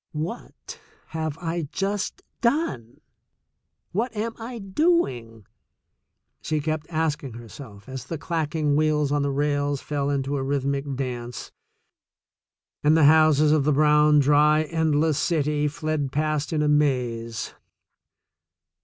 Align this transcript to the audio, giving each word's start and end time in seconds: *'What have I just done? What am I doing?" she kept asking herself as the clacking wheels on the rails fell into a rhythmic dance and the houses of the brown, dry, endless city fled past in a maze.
*'What 0.13 0.79
have 1.09 1.37
I 1.37 1.67
just 1.71 2.23
done? 2.41 3.01
What 3.91 4.11
am 4.15 4.33
I 4.39 4.57
doing?" 4.57 5.45
she 6.41 6.59
kept 6.59 6.87
asking 6.89 7.33
herself 7.33 7.87
as 7.87 8.05
the 8.05 8.17
clacking 8.17 8.75
wheels 8.75 9.11
on 9.11 9.21
the 9.21 9.29
rails 9.29 9.79
fell 9.79 10.09
into 10.09 10.37
a 10.37 10.43
rhythmic 10.43 10.95
dance 10.95 11.51
and 12.83 12.97
the 12.97 13.03
houses 13.05 13.51
of 13.51 13.63
the 13.63 13.71
brown, 13.73 14.17
dry, 14.17 14.63
endless 14.63 15.19
city 15.19 15.67
fled 15.67 16.11
past 16.11 16.51
in 16.51 16.63
a 16.63 16.67
maze. 16.67 17.53